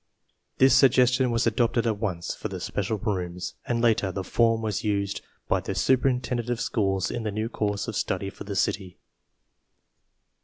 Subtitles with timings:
[0.57, 4.83] This suggestion was adopted at once for the special rooms, and later the form was
[4.83, 8.97] used by the superintendent of schools in the new course of study for the city.